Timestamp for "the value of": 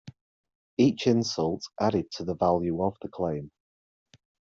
2.23-2.97